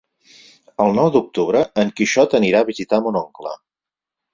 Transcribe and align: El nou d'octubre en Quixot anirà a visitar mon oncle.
El 0.85 0.97
nou 1.01 1.11
d'octubre 1.17 1.63
en 1.85 1.95
Quixot 2.01 2.37
anirà 2.43 2.67
a 2.67 2.71
visitar 2.75 3.05
mon 3.09 3.25
oncle. 3.25 3.59